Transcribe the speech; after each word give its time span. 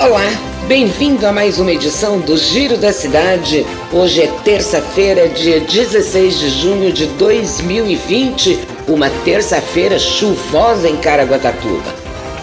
Olá, 0.00 0.24
bem-vindo 0.66 1.26
a 1.26 1.32
mais 1.32 1.58
uma 1.58 1.72
edição 1.72 2.20
do 2.20 2.38
Giro 2.38 2.78
da 2.78 2.92
Cidade. 2.92 3.66
Hoje 3.92 4.22
é 4.22 4.28
terça-feira, 4.44 5.28
dia 5.28 5.60
16 5.60 6.38
de 6.38 6.50
junho 6.50 6.92
de 6.92 7.06
2020, 7.06 8.60
uma 8.88 9.10
terça-feira 9.24 9.98
chuvosa 9.98 10.88
em 10.88 10.96
Caraguatatuba. 10.96 11.94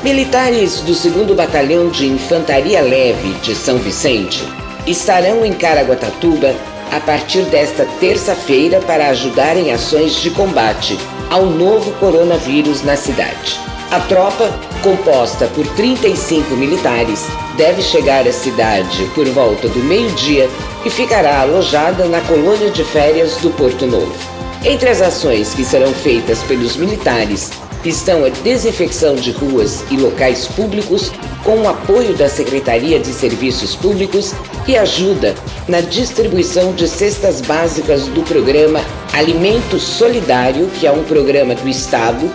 Militares 0.03 0.81
do 0.81 0.93
2 0.93 1.35
Batalhão 1.35 1.89
de 1.89 2.05
Infantaria 2.05 2.81
Leve 2.81 3.33
de 3.41 3.55
São 3.55 3.77
Vicente 3.77 4.43
estarão 4.85 5.43
em 5.43 5.51
Caraguatatuba 5.53 6.53
a 6.91 6.99
partir 6.99 7.41
desta 7.45 7.85
terça-feira 7.99 8.79
para 8.81 9.07
ajudar 9.09 9.57
em 9.57 9.71
ações 9.71 10.21
de 10.21 10.29
combate 10.29 10.97
ao 11.31 11.47
novo 11.47 11.91
coronavírus 11.93 12.83
na 12.83 12.95
cidade. 12.95 13.59
A 13.89 13.99
tropa, 14.01 14.53
composta 14.83 15.47
por 15.47 15.65
35 15.69 16.55
militares, 16.55 17.25
deve 17.57 17.81
chegar 17.81 18.27
à 18.27 18.31
cidade 18.31 19.09
por 19.15 19.27
volta 19.29 19.67
do 19.67 19.79
meio-dia 19.79 20.47
e 20.85 20.89
ficará 20.89 21.41
alojada 21.41 22.05
na 22.05 22.21
colônia 22.21 22.69
de 22.69 22.83
férias 22.83 23.37
do 23.37 23.49
Porto 23.51 23.87
Novo. 23.87 24.34
Entre 24.65 24.89
as 24.89 24.99
ações 24.99 25.53
que 25.53 25.63
serão 25.63 25.93
feitas 25.93 26.41
pelos 26.41 26.75
militares 26.75 27.51
estão 27.85 28.25
a 28.25 28.29
desinfecção 28.29 29.13
de 29.13 29.29
ruas 29.29 29.85
e 29.91 29.95
locais 29.95 30.47
públicos 30.47 31.11
com 31.43 31.59
o 31.59 31.69
apoio 31.69 32.15
da 32.15 32.27
Secretaria 32.27 32.99
de 32.99 33.13
Serviços 33.13 33.75
Públicos 33.75 34.33
e 34.67 34.75
ajuda 34.75 35.35
na 35.67 35.81
distribuição 35.81 36.73
de 36.73 36.87
cestas 36.87 37.41
básicas 37.41 38.07
do 38.07 38.23
programa 38.23 38.81
Alimento 39.13 39.77
Solidário, 39.77 40.67
que 40.79 40.87
é 40.87 40.91
um 40.91 41.03
programa 41.03 41.53
do 41.53 41.69
Estado 41.69 42.27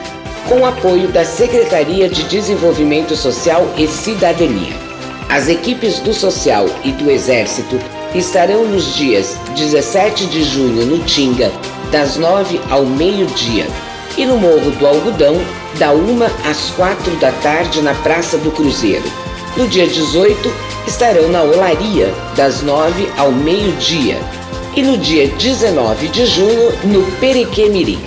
com 0.49 0.65
apoio 0.65 1.09
da 1.09 1.25
Secretaria 1.25 2.09
de 2.09 2.23
Desenvolvimento 2.29 3.17
Social 3.17 3.67
e 3.77 3.89
Cidadania. 3.89 4.73
As 5.29 5.49
equipes 5.49 5.99
do 5.99 6.15
Social 6.15 6.67
e 6.85 6.93
do 6.93 7.11
Exército 7.11 7.77
estarão 8.15 8.67
nos 8.67 8.95
dias 8.95 9.37
17 9.57 10.27
de 10.27 10.45
junho 10.45 10.87
no 10.87 11.05
Tinga, 11.05 11.51
das 11.91 12.17
9 12.17 12.61
ao 12.71 12.85
meio-dia, 12.85 13.67
e 14.17 14.25
no 14.25 14.39
Morro 14.39 14.71
do 14.73 14.87
Algodão, 14.87 15.37
da 15.79 15.93
1 15.93 16.23
às 16.49 16.71
4 16.71 17.17
da 17.17 17.33
tarde 17.33 17.81
na 17.83 17.95
Praça 17.95 18.39
do 18.39 18.51
Cruzeiro. 18.51 19.05
No 19.57 19.67
dia 19.67 19.87
18, 19.87 20.53
estarão 20.87 21.29
na 21.29 21.43
Olaria, 21.43 22.13
das 22.37 22.63
9 22.63 23.09
ao 23.17 23.33
meio-dia, 23.33 24.19
e 24.77 24.83
no 24.83 24.97
dia 24.97 25.29
19 25.29 26.09
de 26.09 26.27
junho, 26.27 26.73
no 26.85 27.05
Perequemirim. 27.19 28.01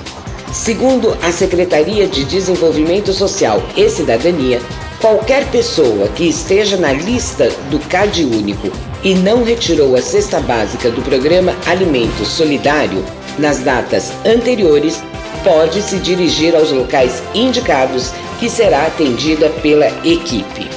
Segundo 0.51 1.17
a 1.21 1.31
Secretaria 1.31 2.07
de 2.07 2.23
Desenvolvimento 2.23 3.11
Social 3.11 3.61
e 3.75 3.89
Cidadania, 3.89 4.61
qualquer 5.01 5.45
pessoa 5.49 6.07
que 6.09 6.29
esteja 6.29 6.77
na 6.77 6.93
lista 6.93 7.49
do 7.69 7.79
CAD 7.79 8.23
Único 8.23 8.69
e 9.03 9.15
não 9.15 9.43
retirou 9.43 9.95
a 9.95 10.01
cesta 10.01 10.39
básica 10.39 10.89
do 10.89 11.01
programa 11.01 11.55
Alimento 11.65 12.23
Solidário 12.23 13.03
nas 13.37 13.59
datas 13.59 14.11
anteriores 14.25 15.01
pode 15.43 15.81
se 15.81 15.97
dirigir 15.97 16.55
aos 16.55 16.71
locais 16.71 17.21
indicados 17.33 18.13
que 18.39 18.49
será 18.49 18.87
atendida 18.87 19.49
pela 19.49 19.87
equipe. 20.05 20.69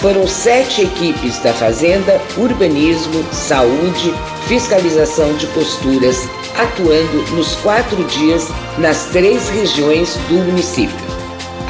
Foram 0.00 0.26
sete 0.26 0.82
equipes 0.82 1.38
da 1.40 1.52
Fazenda, 1.52 2.20
Urbanismo, 2.36 3.22
Saúde, 3.32 4.14
Fiscalização 4.46 5.34
de 5.34 5.46
Posturas 5.48 6.26
atuando 6.56 7.22
nos 7.34 7.54
quatro 7.56 8.02
dias 8.04 8.48
nas 8.78 9.06
três 9.06 9.48
regiões 9.50 10.16
do 10.28 10.34
município. 10.34 10.96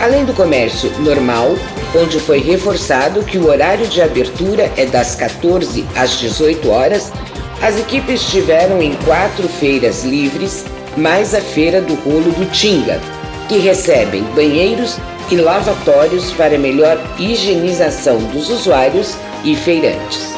Além 0.00 0.24
do 0.24 0.32
comércio 0.32 0.90
normal, 1.00 1.54
onde 1.94 2.18
foi 2.20 2.38
reforçado 2.40 3.22
que 3.22 3.36
o 3.36 3.48
horário 3.48 3.86
de 3.86 4.00
abertura 4.00 4.72
é 4.76 4.86
das 4.86 5.14
14 5.14 5.86
às 5.94 6.18
18 6.18 6.70
horas, 6.70 7.12
as 7.60 7.78
equipes 7.78 8.22
estiveram 8.22 8.80
em 8.80 8.94
quatro 9.04 9.46
feiras 9.46 10.02
livres, 10.02 10.64
mais 11.00 11.34
a 11.34 11.40
Feira 11.40 11.80
do 11.80 11.94
Rolo 11.94 12.30
do 12.32 12.50
Tinga, 12.52 13.00
que 13.48 13.58
recebem 13.58 14.22
banheiros 14.34 14.98
e 15.30 15.36
lavatórios 15.36 16.30
para 16.32 16.58
melhor 16.58 17.00
higienização 17.18 18.18
dos 18.18 18.50
usuários 18.50 19.16
e 19.42 19.56
feirantes. 19.56 20.34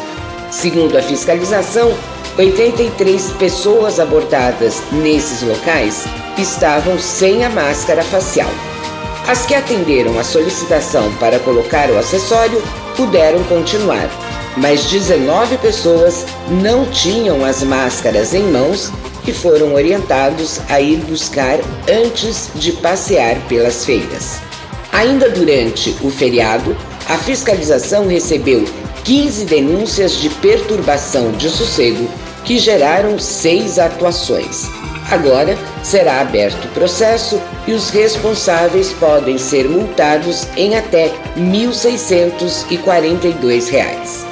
Segundo 0.51 0.97
a 0.97 1.03
fiscalização, 1.03 1.93
83 2.39 3.33
pessoas 3.33 3.99
abordadas 3.99 4.83
nesses 4.93 5.43
locais 5.43 6.05
estavam 6.39 6.99
sem 6.99 7.45
a 7.45 7.51
máscara 7.51 8.03
facial. 8.03 8.51
As 9.27 9.45
que 9.45 9.55
atenderam 9.55 10.19
a 10.19 10.25
solicitação 10.25 11.13
para 11.17 11.39
colocar 11.41 11.91
o 11.91 11.99
acessório 11.99 12.63
puderam 12.97 13.43
continuar, 13.45 14.09
mas 14.57 14.85
19 14.87 15.59
pessoas 15.59 16.27
não 16.63 16.85
tinham 16.87 17.45
as 17.45 17.63
máscaras 17.63 18.35
em 18.35 18.43
mãos 18.45 18.93
e 19.27 19.33
foram 19.33 19.75
orientados 19.75 20.61
a 20.69 20.81
ir 20.81 20.99
buscar 20.99 21.59
antes 21.89 22.51
de 22.55 22.71
passear 22.73 23.37
pelas 23.49 23.85
feiras. 23.85 24.41
Ainda 24.93 25.29
durante 25.31 25.97
o 26.03 26.11
feriado, 26.11 26.77
a 27.09 27.17
fiscalização 27.17 28.07
recebeu 28.07 28.65
15 29.05 29.47
denúncias 29.47 30.17
de 30.17 30.29
perturbação 30.31 31.33
de 31.33 31.51
sossego 31.51 32.09
que 32.45 32.57
geraram 32.59 33.19
seis 33.19 33.77
atuações. 33.79 34.69
Agora 35.11 35.59
será 35.83 36.21
aberto 36.21 36.69
processo 36.73 37.41
e 37.67 37.73
os 37.73 37.91
responsáveis 37.91 38.93
podem 38.93 39.37
ser 39.37 39.69
multados 39.69 40.47
em 40.57 40.77
até 40.77 41.07
R$ 41.07 41.41
1.642. 41.41 44.25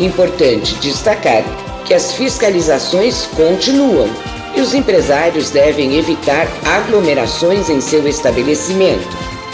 Importante 0.00 0.74
destacar 0.76 1.42
que 1.84 1.92
as 1.94 2.12
fiscalizações 2.12 3.26
continuam 3.34 4.08
e 4.54 4.60
os 4.60 4.74
empresários 4.74 5.50
devem 5.50 5.98
evitar 5.98 6.46
aglomerações 6.64 7.68
em 7.68 7.80
seu 7.80 8.06
estabelecimento, 8.08 9.08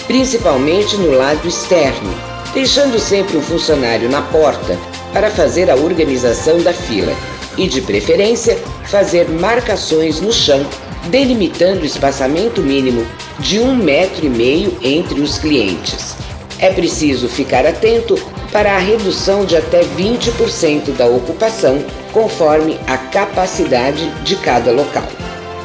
principalmente 0.07 0.97
no 0.97 1.17
lado 1.17 1.47
externo, 1.47 2.15
deixando 2.53 2.99
sempre 2.99 3.37
um 3.37 3.43
funcionário 3.43 4.09
na 4.09 4.23
porta 4.23 4.79
para 5.13 5.31
fazer 5.31 5.71
a 5.71 5.77
organização 5.77 6.61
da 6.61 6.73
fila 6.73 7.15
e, 7.57 7.69
de 7.69 7.81
preferência, 7.81 8.59
fazer 8.85 9.29
marcações 9.29 10.21
no 10.21 10.33
chão, 10.33 10.67
delimitando 11.09 11.83
o 11.83 11.87
espaçamento 11.87 12.61
mínimo 12.61 13.07
de 13.39 13.61
um 13.61 13.75
metro 13.75 14.27
e 14.27 14.29
meio 14.29 14.77
entre 14.83 15.21
os 15.21 15.39
clientes. 15.39 16.17
É 16.59 16.71
preciso 16.73 17.29
ficar 17.29 17.67
atento 17.67 18.17
para 18.55 18.77
a 18.77 18.79
redução 18.79 19.45
de 19.45 19.57
até 19.57 19.81
20% 19.83 20.93
da 20.97 21.07
ocupação, 21.07 21.85
conforme 22.13 22.79
a 22.87 22.97
capacidade 22.97 24.09
de 24.23 24.37
cada 24.37 24.71
local. 24.71 25.09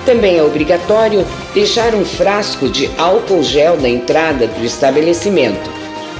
Também 0.07 0.39
é 0.39 0.43
obrigatório 0.43 1.23
deixar 1.53 1.93
um 1.93 2.03
frasco 2.03 2.67
de 2.67 2.89
álcool 2.97 3.43
gel 3.43 3.79
na 3.79 3.87
entrada 3.87 4.47
do 4.47 4.65
estabelecimento 4.65 5.69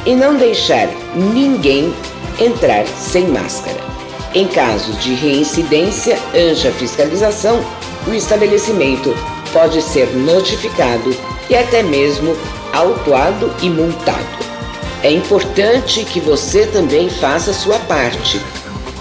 e 0.06 0.14
não 0.14 0.38
deixar 0.38 0.88
ninguém 1.16 1.92
entrar 2.40 2.86
sem 2.86 3.28
máscara. 3.30 3.80
Em 4.36 4.48
caso 4.48 4.94
de 5.00 5.16
reincidência 5.16 6.20
ante 6.36 6.68
a 6.68 6.72
fiscalização, 6.72 7.66
o 8.08 8.14
estabelecimento 8.14 9.12
pode 9.52 9.82
ser 9.82 10.16
notificado 10.16 11.16
e 11.50 11.56
até 11.56 11.82
mesmo 11.82 12.38
autuado 12.72 13.52
e 13.64 13.70
multado. 13.72 14.49
É 15.02 15.10
importante 15.10 16.04
que 16.04 16.20
você 16.20 16.66
também 16.66 17.10
faça 17.10 17.54
sua 17.54 17.80
parte. 17.80 18.40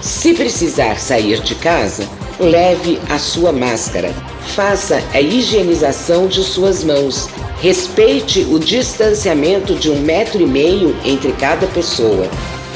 Se 0.01 0.33
precisar 0.33 0.97
sair 0.97 1.41
de 1.41 1.57
casa, 1.57 2.09
leve 2.39 3.01
a 3.11 3.19
sua 3.19 3.51
máscara, 3.51 4.15
faça 4.55 5.03
a 5.13 5.21
higienização 5.21 6.29
de 6.29 6.45
suas 6.45 6.85
mãos, 6.85 7.29
respeite 7.61 8.47
o 8.49 8.61
distanciamento 8.61 9.75
de 9.75 9.91
um 9.91 10.01
metro 10.01 10.41
e 10.41 10.47
meio 10.47 10.97
entre 11.05 11.33
cada 11.33 11.67
pessoa. 11.67 12.29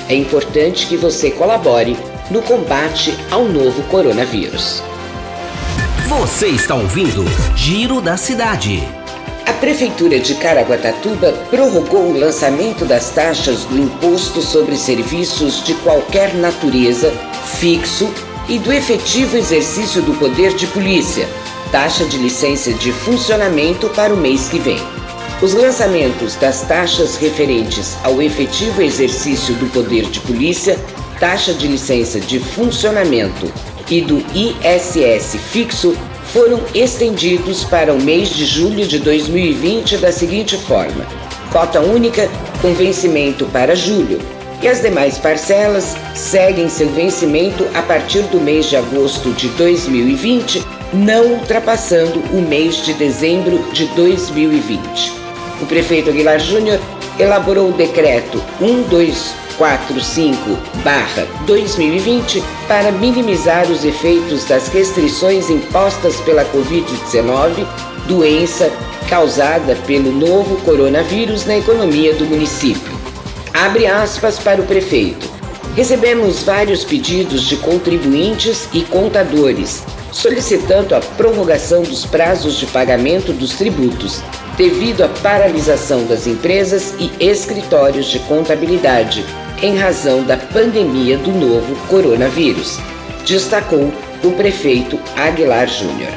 É 0.09 0.17
importante 0.17 0.89
que 0.89 0.97
você 0.97 1.31
colabore 1.31 1.97
no 2.29 2.43
combate 2.43 3.17
ao 3.31 3.45
novo 3.45 3.85
coronavírus. 3.85 4.83
Você 6.09 6.49
está 6.49 6.75
ouvindo 6.75 7.25
Giro 7.57 8.01
da 8.01 8.17
Cidade. 8.17 8.83
A 9.47 9.53
Prefeitura 9.55 10.19
de 10.19 10.35
Caraguatatuba 10.35 11.33
prorrogou 11.51 12.11
o 12.11 12.19
lançamento 12.19 12.85
das 12.85 13.11
taxas 13.11 13.65
do 13.65 13.79
Imposto 13.79 14.41
sobre 14.41 14.77
Serviços 14.77 15.65
de 15.65 15.75
qualquer 15.75 16.35
natureza, 16.35 17.13
fixo 17.59 18.13
e 18.49 18.59
do 18.59 18.73
efetivo 18.73 19.37
exercício 19.37 20.03
do 20.03 20.15
poder 20.15 20.55
de 20.55 20.67
polícia, 20.69 21.29
taxa 21.71 22.05
de 22.05 22.19
licença 22.19 22.73
de 22.73 22.93
funcionamento 22.93 23.89
para 23.91 24.15
o 24.15 24.17
mês 24.17 24.49
que 24.49 24.59
vem. 24.59 24.81
Os 25.41 25.55
lançamentos 25.55 26.37
das 26.37 26.63
taxas 26.63 27.17
referentes 27.17 27.97
ao 28.05 28.23
efetivo 28.23 28.81
exercício 28.81 29.55
do 29.55 29.67
poder 29.67 30.05
de 30.05 30.21
polícia 30.21 30.79
taxa 31.23 31.55
de 31.55 31.69
licença 31.69 32.19
de 32.19 32.41
funcionamento 32.41 33.47
e 33.89 34.01
do 34.01 34.19
ISS 34.35 35.37
fixo 35.53 35.97
foram 36.33 36.61
estendidos 36.75 37.63
para 37.63 37.93
o 37.93 38.03
mês 38.03 38.31
de 38.31 38.47
julho 38.47 38.87
de 38.87 38.99
2020 38.99 39.99
da 39.99 40.11
seguinte 40.11 40.57
forma: 40.57 41.07
cota 41.53 41.81
única 41.81 42.29
com 42.61 42.73
vencimento 42.73 43.45
para 43.47 43.77
julho, 43.77 44.19
e 44.63 44.69
as 44.69 44.81
demais 44.81 45.19
parcelas 45.19 45.95
seguem 46.15 46.69
seu 46.69 46.89
vencimento 46.89 47.67
a 47.75 47.83
partir 47.83 48.23
do 48.23 48.41
mês 48.41 48.67
de 48.67 48.77
agosto 48.77 49.31
de 49.33 49.49
2020, 49.51 50.65
não 50.93 51.35
ultrapassando 51.35 52.21
o 52.33 52.41
mês 52.41 52.85
de 52.85 52.95
dezembro 52.95 53.59
de 53.73 53.87
2020. 53.89 55.13
O 55.61 55.67
prefeito 55.67 56.11
Aguilar 56.11 56.41
Júnior 56.41 56.81
elaborou 57.19 57.69
o 57.69 57.73
decreto 57.73 58.43
12 58.59 59.42
45-2020 59.53 62.43
para 62.69 62.93
minimizar 62.93 63.69
os 63.71 63.85
efeitos 63.85 64.45
das 64.45 64.69
restrições 64.69 65.51
impostas 65.51 66.21
pela 66.21 66.45
Covid-19, 66.47 67.67
doença 68.07 68.71
causada 69.09 69.75
pelo 69.87 70.13
novo 70.13 70.57
coronavírus 70.63 71.47
na 71.47 71.59
economia 71.59 72.15
do 72.15 72.25
município. 72.25 72.93
Abre 73.53 73.87
aspas 73.87 74.39
para 74.39 74.61
o 74.61 74.67
prefeito. 74.67 75.29
Recebemos 75.77 76.43
vários 76.43 76.85
pedidos 76.85 77.43
de 77.43 77.57
contribuintes 77.57 78.69
e 78.73 78.83
contadores 78.83 79.85
solicitando 80.13 80.95
a 80.95 81.01
prorrogação 81.01 81.83
dos 81.83 82.05
prazos 82.05 82.57
de 82.57 82.67
pagamento 82.67 83.33
dos 83.33 83.55
tributos, 83.55 84.23
devido 84.57 85.03
à 85.03 85.09
paralisação 85.09 86.05
das 86.05 86.27
empresas 86.27 86.95
e 86.99 87.11
escritórios 87.21 88.07
de 88.07 88.19
contabilidade 88.21 89.25
em 89.63 89.77
razão 89.77 90.23
da 90.25 90.37
pandemia 90.37 91.17
do 91.17 91.31
novo 91.33 91.75
coronavírus, 91.87 92.79
destacou 93.25 93.93
o 94.23 94.31
prefeito 94.33 94.99
Aguilar 95.17 95.69
Júnior. 95.69 96.13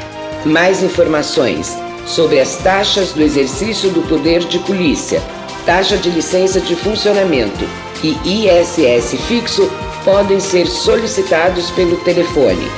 Mais 0.45 0.81
informações 0.83 1.77
sobre 2.05 2.39
as 2.39 2.57
taxas 2.57 3.13
do 3.13 3.21
exercício 3.21 3.89
do 3.91 4.01
poder 4.07 4.39
de 4.39 4.59
polícia, 4.59 5.21
taxa 5.65 5.97
de 5.97 6.09
licença 6.09 6.59
de 6.59 6.75
funcionamento 6.75 7.65
e 8.03 8.15
ISS 8.47 9.15
fixo 9.27 9.69
podem 10.03 10.39
ser 10.39 10.67
solicitados 10.67 11.71
pelo 11.71 11.97
telefone 11.97 12.69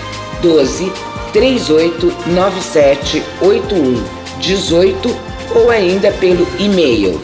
12 0.42 0.92
3897 1.34 3.22
81 3.42 4.04
18 4.40 5.27
ou 5.56 5.70
ainda 5.70 6.12
pelo 6.12 6.46
e-mail 6.60 7.22